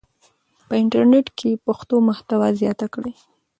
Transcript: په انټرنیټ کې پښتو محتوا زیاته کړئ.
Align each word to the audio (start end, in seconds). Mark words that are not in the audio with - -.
په 0.67 0.73
انټرنیټ 0.81 1.27
کې 1.37 1.61
پښتو 1.65 1.95
محتوا 2.07 2.47
زیاته 2.61 2.87
کړئ. 2.93 3.13